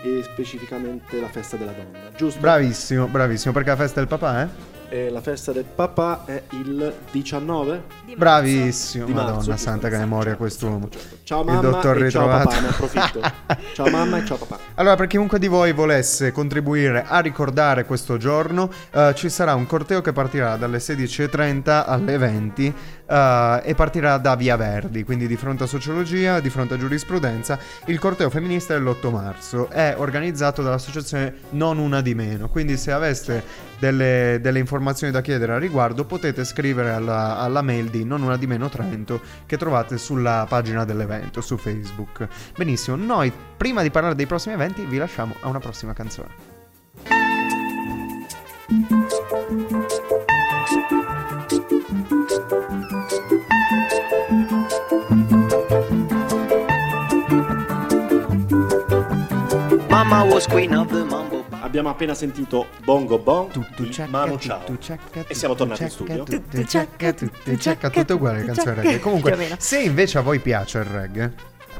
[0.02, 2.40] e specificamente la festa della donna, giusto?
[2.40, 4.48] Bravissimo, bravissimo, perché la festa del papà, eh?
[4.88, 8.16] E la festa del papà è il 19 Di.
[8.16, 9.34] Bravissimo, di marzo.
[9.34, 10.88] madonna santa che memoria quest'uomo.
[10.90, 11.18] certo.
[11.24, 12.50] Ciao Il mamma dottor e ciao ritrovato.
[12.50, 13.20] papà, ne approfitto.
[13.74, 14.60] ciao mamma e ciao papà.
[14.76, 19.66] Allora, per chiunque di voi volesse contribuire a ricordare questo giorno, eh, ci sarà un
[19.66, 25.36] corteo che partirà dalle 16.30 alle 20 eh, e partirà da Via Verdi, quindi di
[25.36, 27.60] fronte a sociologia, di fronte a giurisprudenza.
[27.86, 32.92] Il corteo femminista è l'8 marzo, è organizzato dall'associazione Non Una di Meno, quindi se
[32.92, 33.44] aveste
[33.80, 38.38] delle, delle informazioni da chiedere a riguardo potete scrivere alla, alla mail di Non Una
[38.38, 42.28] di Meno Trento che trovate sulla pagina dell'evento su Facebook.
[42.58, 46.54] Benissimo, noi prima di parlare dei prossimi eventi vi lasciamo a una prossima canzone.
[60.08, 61.44] Mama was queen of the mambo.
[61.62, 64.62] Abbiamo appena sentito Bongo Bong Tutto di Mano Ciao.
[65.28, 66.24] E siamo tornati in studio.
[66.24, 69.00] Tutto cecca, tutto cecca, tutto uguale le tutto canzoni reggae.
[69.00, 71.34] Comunque, se invece a voi piace il reggae,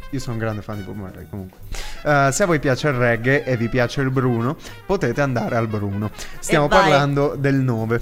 [0.10, 1.58] io sono un grande fan di Bob Marley comunque.
[2.04, 5.68] Eh, se a voi piace il reggae e vi piace il Bruno, potete andare al
[5.68, 6.10] Bruno.
[6.40, 6.80] Stiamo E vai.
[6.82, 8.02] parlando del 9.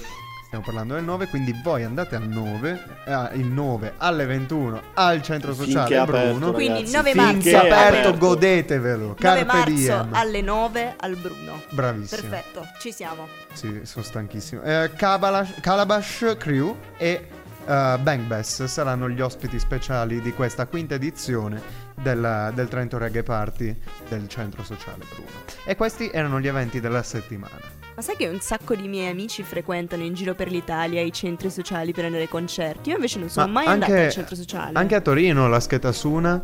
[0.53, 5.23] Stiamo parlando del 9, quindi voi andate al 9, eh, il 9 alle 21 al
[5.23, 6.51] centro Finché sociale aperto, Bruno.
[6.51, 9.05] Quindi ragazzi, 9 Finché marzo è aperto, alle- godetevelo.
[9.07, 10.09] 9 Carpe marzo diem.
[10.11, 11.61] alle 9 al Bruno.
[11.71, 12.21] Bravissimo.
[12.21, 13.27] Perfetto, ci siamo.
[13.51, 14.61] Sì, sono stanchissimo.
[14.61, 17.27] Eh, Calabash Crew e
[17.65, 21.59] eh, Bang Bass saranno gli ospiti speciali di questa quinta edizione
[21.99, 23.75] del, del Trento Reggae Party
[24.07, 25.45] del Centro Sociale Bruno.
[25.65, 27.82] E questi erano gli eventi della settimana.
[27.95, 31.49] Ma sai che un sacco di miei amici frequentano in giro per l'Italia i centri
[31.51, 32.89] sociali per andare ai concerti?
[32.89, 34.71] Io invece non sono Ma mai anche- andata al centro sociale.
[34.73, 36.43] Anche a Torino, la Schetasuna,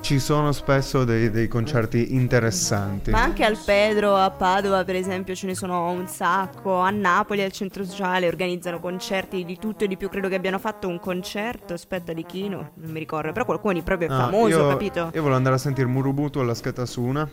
[0.00, 3.10] ci sono spesso dei, dei concerti interessanti.
[3.12, 7.42] Ma anche al Pedro, a Padova per esempio ce ne sono un sacco, a Napoli
[7.42, 10.98] al centro sociale organizzano concerti di tutto e di più, credo che abbiano fatto un
[10.98, 14.68] concerto, aspetta di chi, no, non mi ricordo, però qualcuno di proprio Ah, famoso, io,
[14.68, 15.00] capito?
[15.14, 17.28] Io volevo andare a sentire Murubutu alla Schetasuna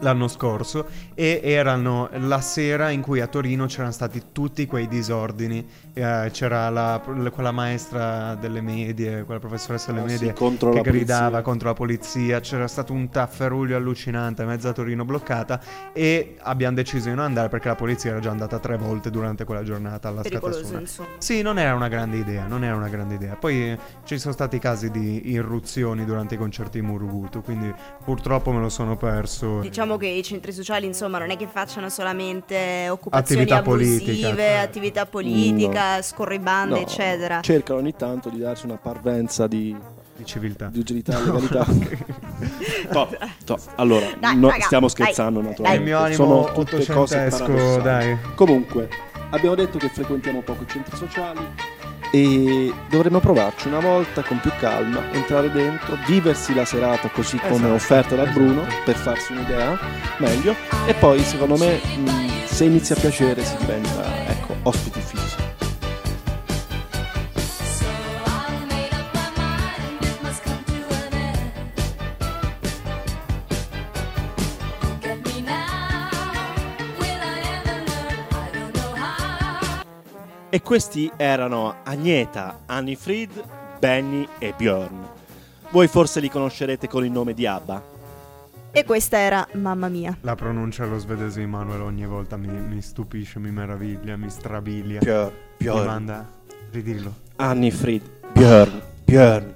[0.00, 5.66] l'anno scorso e erano la sera in cui a Torino c'erano stati tutti quei disordini.
[5.92, 7.00] Eh, c'era la-
[7.32, 11.42] quella maestra delle medie, quella professoressa delle Ah, sì, medie contro che gridava polizia.
[11.42, 12.40] contro la polizia.
[12.40, 15.60] C'era stato un tafferuglio allucinante, mezza Torino bloccata
[15.92, 19.44] e abbiamo deciso di non andare perché la polizia era già andata tre volte durante
[19.44, 20.22] quella giornata alla
[20.80, 21.08] insomma.
[21.18, 23.34] Sì, non era una grande idea, non era una grande idea.
[23.34, 27.72] Poi eh, ci sono stati casi di irruzioni durante i concerti di Murubutu, quindi
[28.04, 29.60] purtroppo me lo sono perso.
[29.60, 33.98] Diciamo diciamo che i centri sociali, insomma, non è che facciano solamente occupazioni Attività abusive,
[34.04, 34.52] politica, cioè.
[34.56, 37.40] attività politica, scorribande, No, eccetera.
[37.40, 39.74] Cercano ogni tanto di darsi una parvenza di,
[40.16, 40.66] Di civiltà.
[40.70, 41.66] di utilità legalità.
[42.92, 43.08] To,
[43.44, 43.58] to.
[43.76, 45.48] Allora, Dai, no, raga, stiamo dai, scherzando dai.
[45.50, 45.82] naturalmente.
[45.84, 47.82] Il mio animo Sono tutte cose ottocentesco, paradossali.
[47.82, 48.18] dai.
[48.34, 48.88] Comunque,
[49.30, 51.40] abbiamo detto che frequentiamo poco i centri sociali
[52.10, 57.56] e dovremmo provarci una volta con più calma, entrare dentro, viversi la serata così come
[57.56, 58.38] Esatto, offerta da esatto.
[58.38, 59.78] Bruno per farsi un'idea
[60.18, 60.54] meglio
[60.86, 65.47] e poi secondo me mh, se inizia a piacere si diventa ecco, ospiti fissi.
[80.50, 83.30] E questi erano Agneta, Anifrid,
[83.78, 85.06] Benny e Bjorn.
[85.70, 87.96] Voi forse li conoscerete con il nome di Abba.
[88.70, 90.16] E questa era Mamma mia.
[90.22, 95.00] La pronuncia allo svedese di Manuel ogni volta mi, mi stupisce, mi meraviglia, mi strabilia.
[95.00, 96.26] Bjorn, Mi Bjorn, manda.
[96.70, 97.14] Ridillo.
[97.36, 99.54] Anifrid, Bjorn, Bjorn.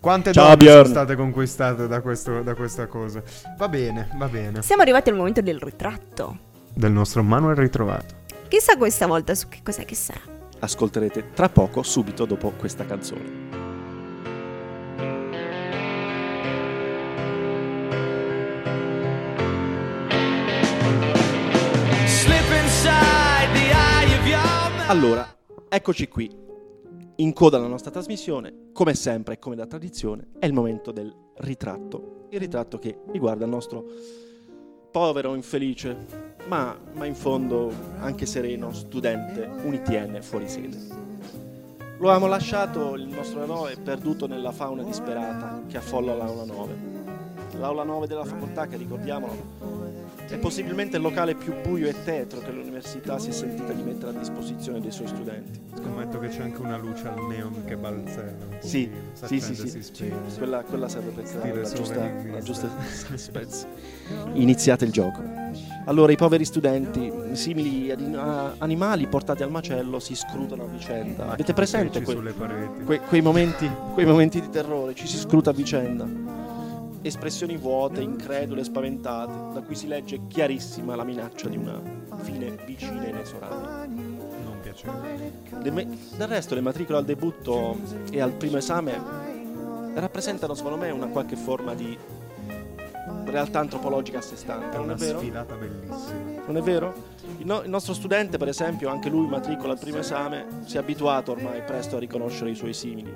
[0.00, 0.82] Quante Ciao, donne Bjorn.
[0.82, 3.22] sono state conquistate da, questo- da questa cosa?
[3.58, 4.62] Va bene, va bene.
[4.62, 6.38] Siamo arrivati al momento del ritratto.
[6.72, 8.18] Del nostro Manuel ritrovato.
[8.50, 10.20] Chissà questa volta su che cos'è che sarà.
[10.58, 13.48] Ascolterete tra poco, subito dopo questa canzone.
[24.88, 25.24] Allora,
[25.68, 26.28] eccoci qui.
[27.18, 31.14] In coda alla nostra trasmissione, come sempre e come da tradizione, è il momento del
[31.36, 32.26] ritratto.
[32.30, 33.84] Il ritratto che riguarda il nostro
[34.90, 40.76] povero, infelice, ma, ma in fondo anche sereno studente unitn fuori sede.
[41.98, 46.98] Lo abbiamo lasciato, il nostro eroe, perduto nella fauna disperata che affolla l'aula 9.
[47.58, 49.34] L'aula 9 della facoltà, che ricordiamolo,
[50.30, 54.10] è possibilmente il locale più buio e tetro che l'università si è sentita di mettere
[54.10, 55.58] a disposizione dei suoi studenti.
[55.74, 58.46] Scommetto che c'è anche una luce al neon che balzella.
[58.48, 60.12] un Sì, sì, sì, sì.
[60.38, 62.68] Quella, quella serve per creare la giusta, la giusta
[63.16, 63.66] spezza.
[64.34, 65.20] Iniziate il gioco.
[65.86, 71.30] Allora i poveri studenti, simili a animali portati al macello, si scrutano a vicenda.
[71.30, 72.34] Avete presente que-
[72.84, 74.94] que- quei, momenti, quei momenti di terrore?
[74.94, 76.29] Ci si scruta a vicenda.
[77.02, 81.80] Espressioni vuote, incredule, spaventate, da cui si legge chiarissima la minaccia di una
[82.22, 83.68] fine vicina e inesorabile.
[84.44, 85.32] Non piacevole.
[85.62, 87.78] Le me- del resto le matricole al debutto
[88.10, 89.00] e al primo esame
[89.94, 91.96] rappresentano secondo me una qualche forma di
[93.24, 95.18] realtà antropologica a sé stante, È una vero?
[95.20, 96.42] sfilata bellissima.
[96.46, 96.94] Non è vero?
[97.38, 100.80] Il, no- il nostro studente, per esempio, anche lui matricola al primo esame, si è
[100.80, 103.12] abituato ormai presto a riconoscere i suoi simili.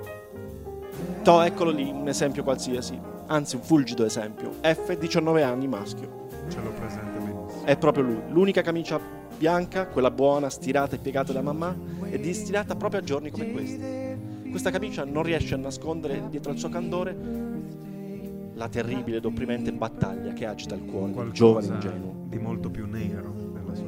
[1.25, 4.51] To, eccolo lì, un esempio qualsiasi, anzi un fulgido esempio.
[4.61, 6.27] F, 19 anni, maschio.
[6.47, 7.65] Ce l'ho presente benissimo.
[7.65, 8.19] È proprio lui.
[8.29, 8.99] L'unica camicia
[9.35, 11.75] bianca, quella buona, stirata e piegata da mamma,
[12.07, 14.51] è destinata proprio a giorni come questi.
[14.51, 17.17] Questa camicia non riesce a nascondere dietro al suo candore
[18.53, 22.13] la terribile ed opprimente battaglia che agita il cuore del giovane ingenuo.
[22.27, 23.33] di molto più nero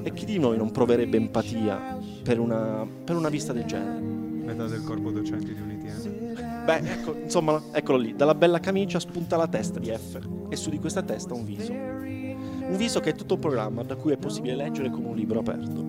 [0.02, 4.26] E chi di noi non proverebbe empatia per una, per una vista del genere?
[4.47, 6.47] metà del corpo docente di Unitiana.
[6.67, 8.13] Beh, ecco, insomma, eccolo lì.
[8.13, 11.71] Dalla bella camicia spunta la testa di F e su di questa testa un viso.
[11.71, 15.39] Un viso che è tutto un programma da cui è possibile leggere come un libro
[15.39, 15.86] aperto.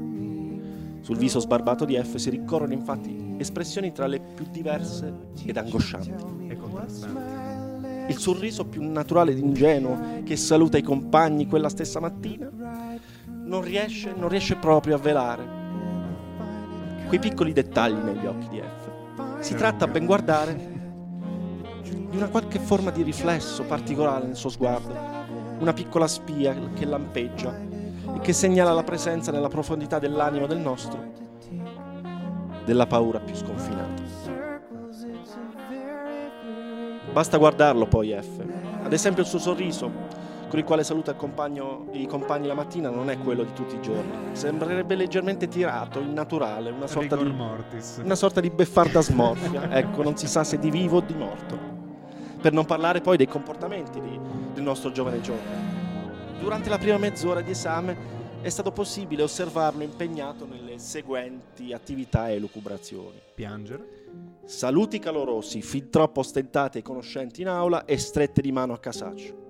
[1.01, 5.13] Sul viso sbarbato di F si ricorrono infatti espressioni tra le più diverse
[5.45, 6.47] ed angoscianti.
[6.47, 8.13] E contrastanti.
[8.13, 12.49] Il sorriso più naturale ed ingenuo che saluta i compagni quella stessa mattina
[13.27, 15.57] non riesce, non riesce proprio a velare
[17.09, 18.88] quei piccoli dettagli negli occhi di F.
[19.41, 20.55] Si tratta, a ben guardare,
[21.83, 24.95] di una qualche forma di riflesso particolare nel suo sguardo,
[25.59, 27.57] una piccola spia che lampeggia
[28.15, 31.13] e che segnala la presenza nella profondità dell'animo del nostro,
[32.65, 34.03] della paura più sconfinata.
[37.13, 38.45] Basta guardarlo poi F.
[38.83, 39.91] Ad esempio il suo sorriso,
[40.49, 41.15] con il quale saluta
[41.93, 44.11] i compagni la mattina, non è quello di tutti i giorni.
[44.33, 48.01] Sembrerebbe leggermente tirato, innaturale, una sorta Rigor di mortis.
[48.03, 49.71] una sorta di beffarda smorfia.
[49.77, 51.59] ecco, non si sa se di vivo o di morto.
[52.41, 54.19] Per non parlare poi dei comportamenti di-
[54.55, 55.77] del nostro giovane giovane.
[56.41, 62.39] Durante la prima mezz'ora di esame è stato possibile osservarlo impegnato nelle seguenti attività e
[62.39, 63.21] lucubrazioni.
[63.35, 64.07] Piangere.
[64.45, 69.48] Saluti calorosi, fin troppo ostentati ai conoscenti in aula e strette di mano a casaccio.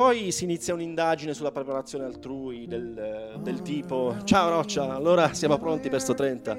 [0.00, 5.90] Poi si inizia un'indagine sulla preparazione altrui del, del tipo Ciao Roccia, allora siamo pronti
[5.90, 6.56] per sto 30.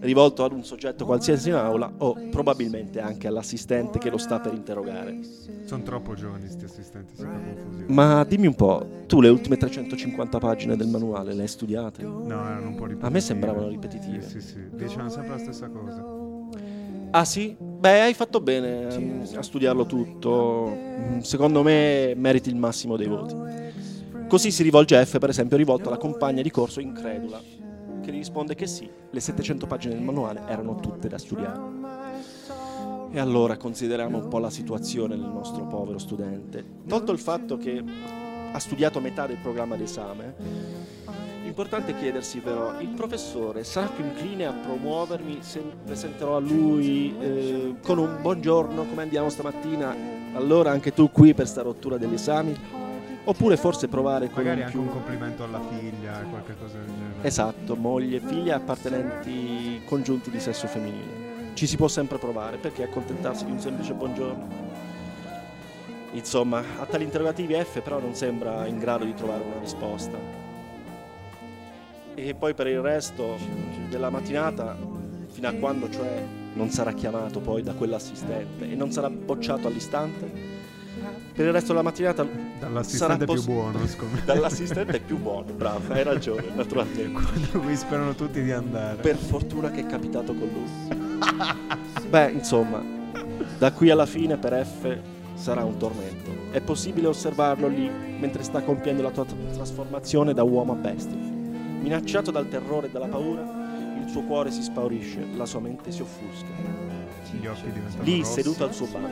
[0.00, 4.52] rivolto ad un soggetto qualsiasi in aula o probabilmente anche all'assistente che lo sta per
[4.52, 5.16] interrogare.
[5.64, 7.84] Sono troppo giovani questi assistenti, si fa confusione.
[7.86, 12.02] Ma dimmi un po', tu le ultime 350 pagine del manuale le hai studiate?
[12.02, 13.06] No, erano un po' ripetitive.
[13.06, 14.22] A me sembravano ripetitive.
[14.22, 14.60] Sì, sì, sì.
[14.72, 16.31] Dicevano sempre la stessa cosa.
[17.14, 17.54] Ah sì?
[17.58, 18.86] Beh, hai fatto bene
[19.36, 20.74] a studiarlo tutto.
[20.74, 23.34] Mm, Secondo me meriti il massimo dei voti.
[24.28, 27.38] Così si rivolge F, per esempio, rivolto alla compagna di corso incredula,
[28.00, 31.60] che gli risponde che sì, le 700 pagine del manuale erano tutte da studiare.
[33.10, 36.64] E allora consideriamo un po' la situazione del nostro povero studente.
[36.88, 37.84] Tolto il fatto che
[38.52, 40.34] ha studiato metà del programma d'esame,
[41.52, 47.74] Importante chiedersi però, il professore sarà più incline a promuovermi se presenterò a lui eh,
[47.82, 49.94] con un buongiorno, come andiamo stamattina,
[50.32, 52.58] allora anche tu qui per sta rottura degli esami?
[53.24, 54.80] Oppure forse provare con Magari anche più...
[54.80, 57.28] un complimento alla figlia, qualche cosa del genere.
[57.28, 61.50] Esatto, moglie, figlia, appartenenti congiunti di sesso femminile.
[61.52, 64.48] Ci si può sempre provare, perché accontentarsi di un semplice buongiorno?
[66.12, 70.41] Insomma, a tali interrogativi F però non sembra in grado di trovare una risposta.
[72.14, 73.36] E poi per il resto
[73.88, 74.76] della mattinata,
[75.28, 80.30] fino a quando cioè non sarà chiamato poi da quell'assistente e non sarà bocciato all'istante,
[81.34, 82.26] per il resto della mattinata
[82.58, 84.22] Dall'assistente sarà più poss- buono, me.
[84.24, 87.10] Dall'assistente più buono, bravo, hai ragione, naturalmente.
[87.10, 89.00] Quello cui sperano tutti di andare.
[89.00, 92.06] Per fortuna che è capitato con lui.
[92.08, 92.82] Beh, insomma,
[93.58, 94.98] da qui alla fine per F
[95.34, 96.30] sarà un tormento.
[96.50, 101.31] È possibile osservarlo lì mentre sta compiendo la tua tra- trasformazione da uomo a bestia.
[101.82, 103.42] Minacciato dal terrore e dalla paura,
[104.00, 106.46] il suo cuore si spaurisce, la sua mente si offusca.
[107.32, 108.32] Gli occhi diventano Lì, rossi.
[108.32, 109.08] seduto al suo banco,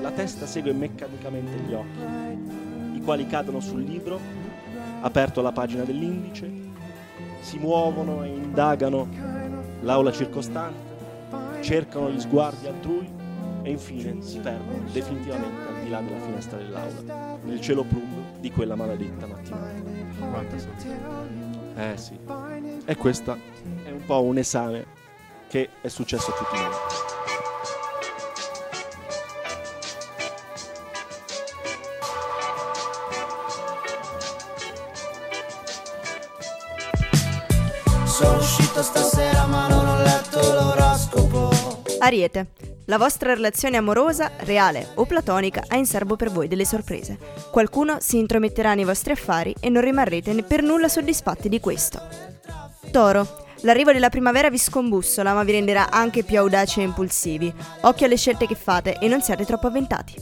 [0.00, 4.18] la testa segue meccanicamente gli occhi, i quali cadono sul libro,
[5.00, 6.50] aperto alla pagina dell'indice,
[7.40, 9.08] si muovono e indagano
[9.82, 13.06] l'aula circostante, cercano gli sguardi altrui
[13.62, 18.50] e infine si perdono definitivamente al di là della finestra dell'aula, nel cielo plumbeo di
[18.50, 19.82] quella maledetta mattinata.
[20.30, 21.47] Quante sono?
[21.78, 22.18] Eh sì.
[22.86, 23.38] E questo
[23.84, 24.84] è un po' un esame
[25.48, 26.72] che è successo a tutti noi.
[38.06, 42.46] Sono uscito stasera ma non ho letto l'oroscopo Ariete.
[42.86, 47.37] La vostra relazione amorosa, reale o platonica, ha in serbo per voi delle sorprese.
[47.50, 52.00] Qualcuno si intrometterà nei vostri affari e non rimarrete per nulla soddisfatti di questo.
[52.90, 53.46] Toro.
[53.62, 57.52] L'arrivo della primavera vi scombussola, ma vi renderà anche più audaci e impulsivi.
[57.80, 60.14] Occhio alle scelte che fate e non siate troppo avventati.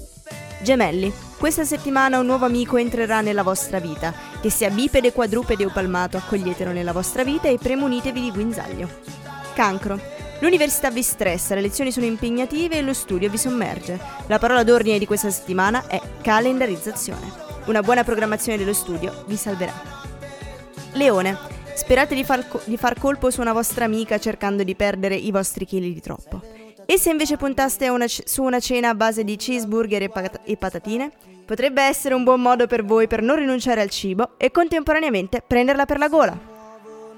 [0.62, 1.12] Gemelli.
[1.36, 4.14] Questa settimana un nuovo amico entrerà nella vostra vita.
[4.40, 8.88] Che sia bipede, quadrupede o palmato, accoglietelo nella vostra vita e premunitevi di guinzaglio.
[9.54, 10.15] Cancro.
[10.40, 13.98] L'università vi stressa, le lezioni sono impegnative e lo studio vi sommerge.
[14.26, 17.32] La parola d'ordine di questa settimana è calendarizzazione.
[17.66, 19.72] Una buona programmazione dello studio vi salverà.
[20.92, 21.54] Leone.
[21.74, 25.30] Sperate di far, co- di far colpo su una vostra amica cercando di perdere i
[25.30, 26.40] vostri chili di troppo.
[26.86, 30.40] E se invece puntaste una c- su una cena a base di cheeseburger e, pat-
[30.44, 31.10] e patatine?
[31.44, 35.86] Potrebbe essere un buon modo per voi per non rinunciare al cibo e contemporaneamente prenderla
[35.86, 36.38] per la gola.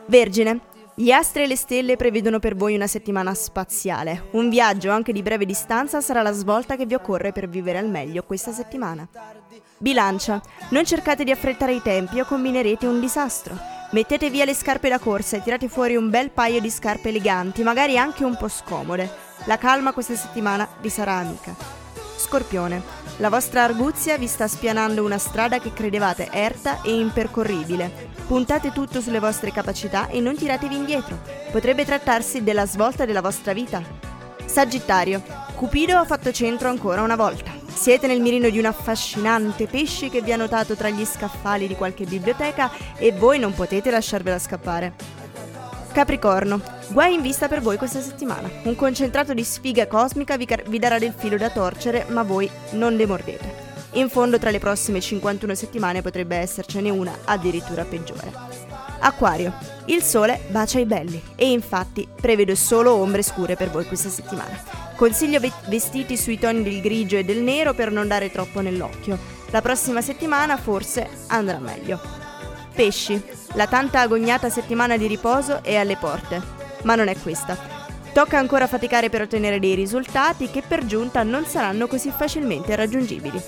[0.06, 0.60] Vergine.
[0.98, 4.30] Gli astri e le stelle prevedono per voi una settimana spaziale.
[4.32, 7.88] Un viaggio anche di breve distanza sarà la svolta che vi occorre per vivere al
[7.88, 9.06] meglio questa settimana.
[9.76, 10.42] Bilancia.
[10.70, 13.56] Non cercate di affrettare i tempi o combinerete un disastro.
[13.92, 17.62] Mettete via le scarpe da corsa e tirate fuori un bel paio di scarpe eleganti,
[17.62, 19.08] magari anche un po' scomode.
[19.44, 21.54] La calma questa settimana vi sarà amica.
[22.16, 22.97] Scorpione.
[23.20, 27.90] La vostra arguzia vi sta spianando una strada che credevate erta e impercorribile.
[28.28, 31.18] Puntate tutto sulle vostre capacità e non tiratevi indietro.
[31.50, 33.82] Potrebbe trattarsi della svolta della vostra vita.
[34.44, 35.20] Sagittario.
[35.56, 37.50] Cupido ha fatto centro ancora una volta.
[37.66, 41.74] Siete nel mirino di un affascinante pesce che vi ha notato tra gli scaffali di
[41.74, 44.94] qualche biblioteca e voi non potete lasciarvela scappare.
[45.92, 48.48] Capricorno, guai in vista per voi questa settimana.
[48.64, 52.48] Un concentrato di sfiga cosmica vi, car- vi darà del filo da torcere, ma voi
[52.72, 53.66] non le mordete.
[53.92, 58.32] In fondo, tra le prossime 51 settimane potrebbe essercene una addirittura peggiore.
[59.00, 59.54] Acquario,
[59.86, 64.60] il sole bacia i belli e infatti prevedo solo ombre scure per voi questa settimana.
[64.94, 69.18] Consiglio ve- vestiti sui toni del grigio e del nero per non dare troppo nell'occhio.
[69.50, 72.17] La prossima settimana forse andrà meglio.
[72.78, 73.20] Pesci,
[73.54, 76.40] la tanta agognata settimana di riposo è alle porte,
[76.84, 77.58] ma non è questa.
[78.12, 83.42] Tocca ancora faticare per ottenere dei risultati che per giunta non saranno così facilmente raggiungibili.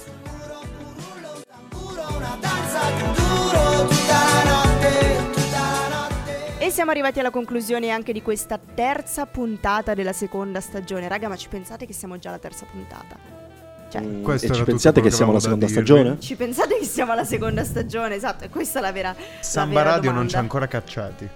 [6.58, 11.06] E siamo arrivati alla conclusione anche di questa terza puntata della seconda stagione.
[11.06, 13.39] Raga, ma ci pensate che siamo già alla terza puntata?
[13.90, 15.86] Cioè, Mm, e ci pensate che siamo alla seconda da dirvi.
[15.86, 16.20] stagione?
[16.20, 18.14] ci pensate che siamo alla seconda stagione?
[18.14, 19.14] Esatto, e questa è la vera.
[19.40, 20.30] Samba la vera Radio non domanda.
[20.30, 21.28] ci ha ancora cacciati.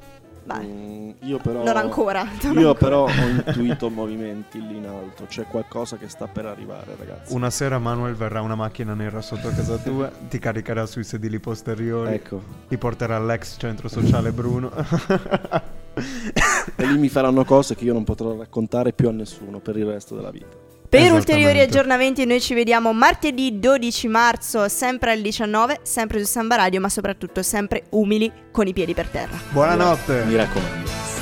[0.47, 2.23] Beh, Mm, io però non ancora.
[2.43, 2.75] non Io ancora.
[2.75, 3.09] però ho
[3.47, 7.33] intuito movimenti lì in alto, c'è qualcosa che sta per arrivare, ragazzi.
[7.35, 12.13] Una sera Manuel verrà una macchina nera sotto casa tua, ti caricherà sui sedili posteriori,
[12.15, 14.71] Ecco, ti porterà all'ex centro sociale Bruno.
[16.77, 19.87] e lì mi faranno cose che io non potrò raccontare più a nessuno per il
[19.87, 20.57] resto della vita.
[20.95, 26.55] Per ulteriori aggiornamenti noi ci vediamo martedì 12 marzo, sempre alle 19, sempre su Samba
[26.55, 29.37] Radio, ma soprattutto sempre umili con i piedi per terra.
[29.51, 30.23] Buonanotte!
[30.25, 31.14] Mi raccomando.